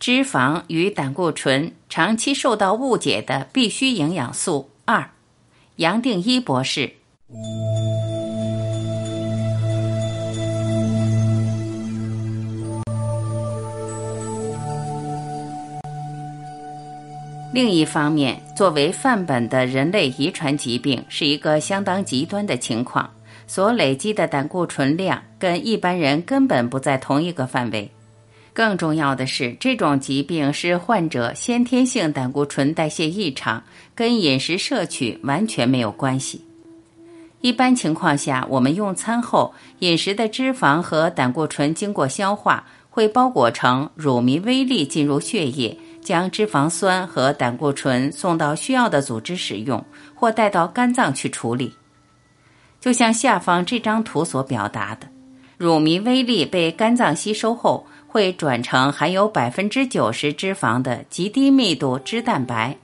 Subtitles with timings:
[0.00, 5.10] 脂肪与胆固醇长期受到误解的必需营养素二，
[5.76, 6.92] 杨定一博士。
[17.52, 23.10] 另一方面，作为范本的人类遗传疾病是一个相当极端的情况，
[23.48, 27.90] 所累积的胆固醇量跟一般人根本不在同一个范围。
[28.58, 33.62] 更重要的是，这种疾病是患者先天性胆固醇代谢异常，
[33.94, 36.44] 跟饮食摄取完全没有关系。
[37.40, 49.84] 一般情况下，我们用餐后饮食的脂肪和胆固醇经过消化，会包裹成乳糜微粒进入血液，将脂肪酸和胆固醇送到需要的组织使用，
[50.16, 51.72] 或带到肝脏去处理。
[52.80, 55.06] 就像下方这张图所表达的，
[55.56, 57.86] 乳糜微粒被肝脏吸收后。
[58.18, 62.76] 会转成含有百分之九十脂肪的极低密度脂蛋白。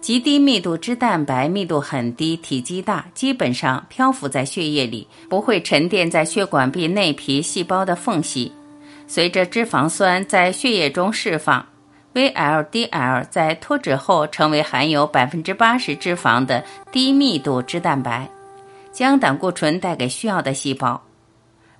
[0.00, 8.52] 极低密度脂蛋白密度很低，体积大，基本上漂浮在血液里，不会沉淀在血管壁内皮细胞的缝隙。
[9.08, 11.66] 随着脂肪酸在血液中释放
[12.14, 18.28] ，VLDL 在脱脂后成为含有百分之八十脂肪的低密度脂蛋白，
[18.92, 21.02] 将胆固醇带给需要的细胞。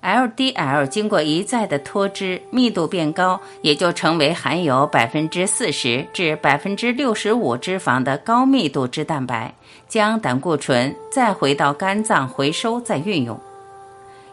[0.03, 9.53] LDL 经过一再的脱脂，密度变高，也就成为含有百分之四十至百分之六十五脂肪的高密度脂蛋白，
[9.87, 13.39] 将胆固醇再回到肝脏回收再运用。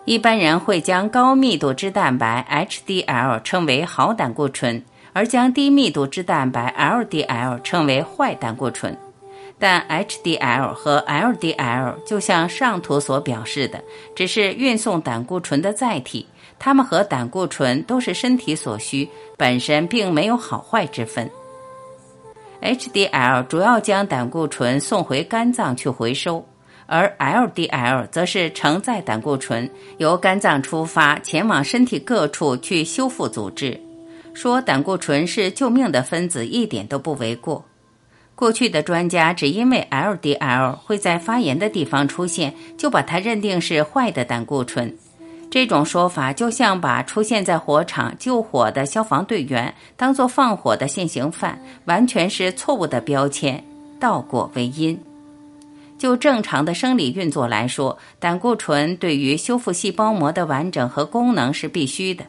[0.06, 8.96] 一般人会将高密度脂蛋白 HDL 称为好胆固醇，而将低密度脂蛋白 LDL 称为坏胆固醇。
[9.60, 13.84] 但 HDL 和 LDL 就像上图所表示的，
[14.16, 16.26] 只是运送胆固醇的载体，
[16.58, 21.30] 它们和胆固醇都是身体所需，本身并没有好坏之分。
[22.62, 26.44] HDL 主要将胆固醇送回肝脏去回收，
[26.86, 33.78] 而 LDL 则是承载胆固醇，由肝脏出发前往身体各处去修复组织。
[34.32, 37.64] 说胆固醇是救命的分子，一点都不为过。
[38.40, 44.96] 过去的专家只因为 LDL 会在发炎的地方出现，就把它认定是坏的胆固醇。
[45.50, 53.62] 这种说法就像把出现在火场救火的消防队员当作放火的现行犯，完全是错误的标签。
[53.98, 54.98] 倒果为因。
[55.98, 62.24] 就正常的生理运作来说，胆固醇对于修复细胞膜的完整和功能是必须的。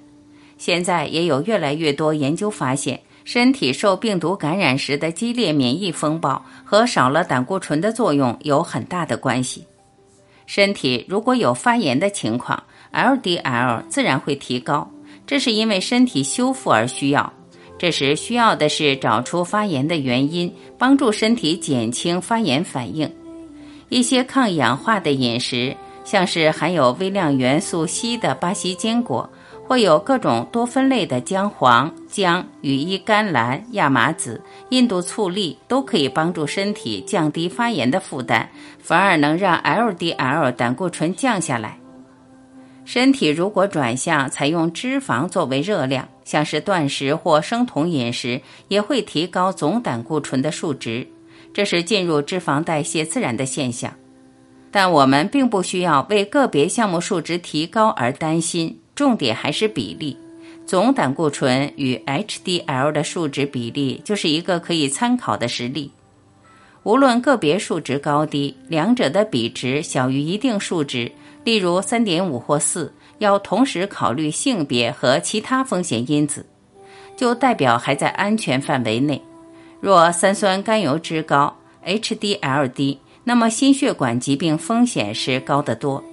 [0.58, 3.00] 现在也有越来越多研究发现。
[3.24, 9.66] 身体受病毒感染时的激烈免疫风暴和少了胆固醇的作用有很大的关系。
[10.46, 12.62] 身体如果有发炎的情况
[12.92, 14.90] ，LDL 自然会提高，
[15.26, 17.32] 这是因为身体修复而需要。
[17.78, 23.12] 这时需要的是找出发炎的原因，帮助身体减轻发炎反应。
[23.90, 29.30] 一些抗氧化的饮食，像是含有微量元素硒的巴西坚果。
[29.72, 38.50] 会有各种多酚类的姜黄、姜、羽衣甘蓝、亚麻籽、印度醋栗，都可以帮助身体降低发炎的负担，
[38.80, 41.80] 反而能让 LDL 胆固醇降下来。
[42.84, 51.08] 身体如果转向采用脂肪作为热量，像是断食或生酮饮食，也会提高总胆固醇的数值，
[51.54, 53.94] 这是进入脂肪代谢自然的现象。
[54.70, 58.81] 但我们并不需要为个别项目数值提高而担心。
[59.02, 60.16] 重点还是比例，
[60.64, 65.92] 总胆固醇与 HDL 的数值比例就是一个可以参考的实例。
[66.84, 71.12] 无论个别数值高低，两者的比值小于一定数值，
[71.44, 76.46] 例如三点五或四，要同时考虑性别和其他风险因子，
[77.18, 79.20] 就代表还在安全范围内。
[79.80, 86.04] 若三酸甘油脂高，HDL 低，那么心血管疾病风险是高得多。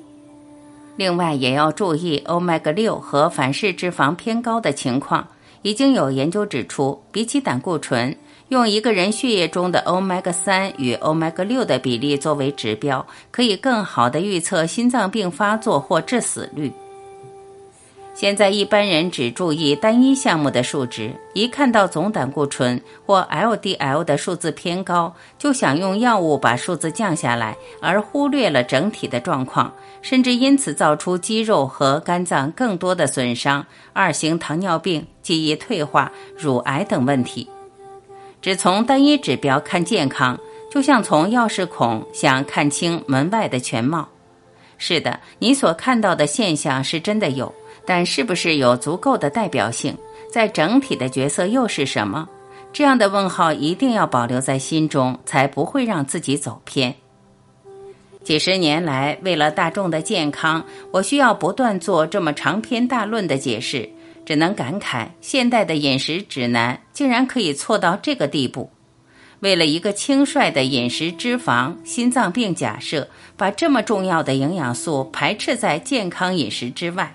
[0.98, 5.28] 另外也要注意 Omega 六和反式脂肪偏高的情况。
[5.62, 8.16] 已经有研究指出，比起胆固醇，
[8.48, 16.72] 用一个人血液中的 Omega 三与 Omega 六的比例作为指标，可以更好地预测心脏病发作或致死率。
[18.18, 29.72] 现在一般人只注意单一项目的数值，一看到总胆固醇或 LDL 的数字偏高，就想用药物把数字降下来，而忽略了整体的状况，
[30.02, 37.48] 甚至因此造出肌肉和肝脏更多的损伤、二型糖尿病、记忆退化、乳癌等问题。
[38.42, 40.36] 只从单一指标看健康，
[40.72, 44.08] 就像从钥匙孔想看清门外的全貌。
[44.76, 47.54] 是的，你所看到的现象是真的有。
[47.88, 49.96] 但是不是有足够的代表性？
[50.30, 52.28] 在整体的角色又是什么？
[52.70, 56.94] 这样的问号一定要保留在心中，才不会让自己走偏。
[58.22, 63.88] 几十年来，为了大众的健康，我需要不断做这么长篇大论的解释，
[64.26, 68.70] 只能感慨现代的饮食指南竟然可以错到这个地步。
[69.40, 73.08] 为了一个轻率的饮食脂肪心脏病假设，
[73.38, 77.14] 把这么重要的营养素排斥在健康饮食之外。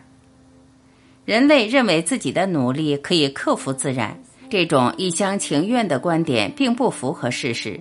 [1.25, 7.79] 人类认为自己的努力可以克服自然，这种一厢情愿的观点并不符合事实。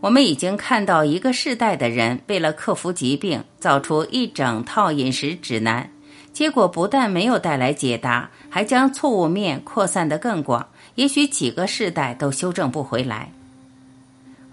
[0.00, 5.90] 我们已经看到一个世代的人为了克服疾病，造出一整套饮食指南，
[6.32, 13.32] 结果不但没有带来解答，还将错误面扩散得更广，也许几个世代都修正不回来。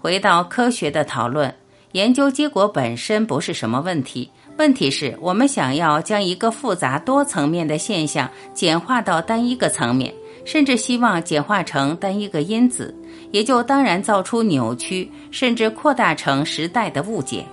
[0.00, 1.54] 回到科学的讨论，
[1.92, 4.30] 研究结果本身不是什么问题，
[4.62, 10.14] 问题是我们想要将一个复杂多层面的现象简化到单一个层面，
[10.44, 12.94] 甚至希望简化成单一个因子。
[13.32, 17.44] 也就当然造出扭曲，甚至扩大成时代的误解。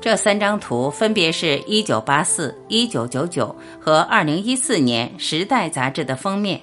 [0.00, 6.58] 这三张图分别是一九八四、一九九九和二零一四年《时代》杂志的封面。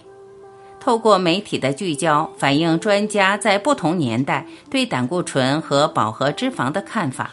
[0.79, 7.29] 透过媒体的聚焦，反映专家在不同年代对胆固醇和饱和脂肪的看法。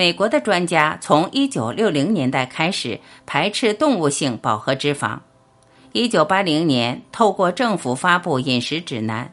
[0.00, 5.18] 美国的专家从一九六零年代开始排斥动物性饱和脂肪。
[5.92, 9.26] 一九八零年，透过政府发布饮食指南；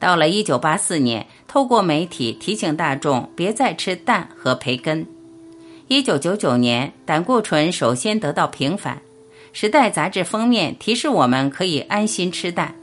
[0.00, 5.06] 到了一九八四年，透过媒体提醒大众别再吃蛋和培根。
[5.86, 8.96] 一九九九年，胆固醇首先得到平反，
[9.52, 12.74] 《时代》杂志封面提示我们可以安心吃蛋。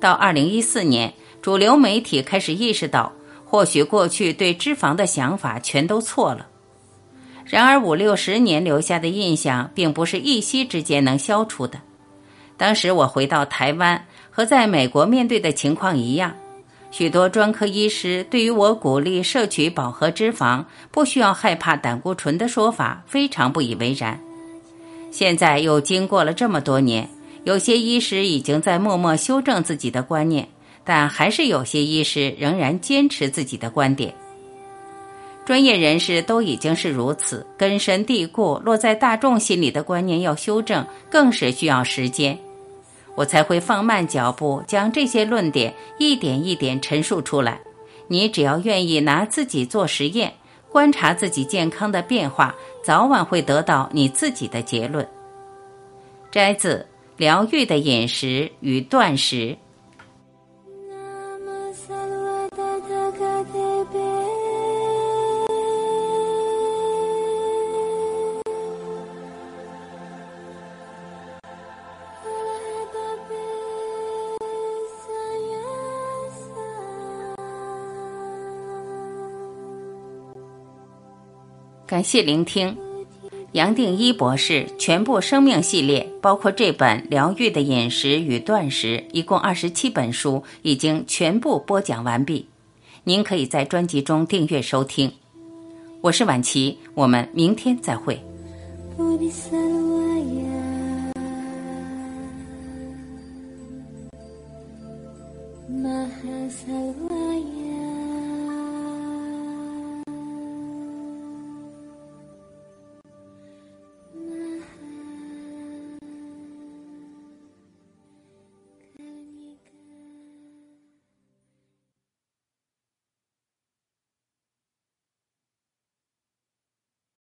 [0.00, 1.12] 到二零一四年，
[1.42, 3.12] 主流媒体开始意识到，
[3.44, 6.46] 或许过去对脂肪的想法全都错了。
[7.46, 11.78] 然而，五六十年留下的印象，并不是一夕之间能消除的。
[12.56, 16.34] 当时我回到台湾，和在美国面对的情况一样，
[16.90, 24.18] 许多专科医师对于我鼓励摄取饱和脂肪、不需要害怕胆固醇的说法非常不以为然。
[25.10, 27.08] 现在又经过了这么多年，
[27.44, 30.48] 有些医师已经在默默修正自己的观念，
[30.82, 34.14] 但还是有些医师仍然坚持自己的观点。
[35.44, 42.38] 专业人士都已经是如此，根深蒂固落在大众心里的观念要修正，更是需要时间。
[43.14, 47.60] 我才会放慢脚步，将这些论点一点一点陈述出来。
[48.08, 50.32] 你只要愿意拿自己做实验，
[50.70, 55.06] 观察自己健康的变化，早晚会得到你自己的结论。
[56.32, 56.78] 摘自
[57.16, 59.36] 《疗愈的饮食与断食》。
[81.86, 82.74] 感谢聆听，
[83.52, 92.46] 杨定一博士全部生命系列，包括这本《疗愈的饮食与断食》，一共二十七本书，已经全部播讲完毕。
[93.04, 95.12] 您可以在专辑中订阅收听。
[96.00, 98.18] 我是晚琪，我们明天再会。
[105.70, 106.48] Maha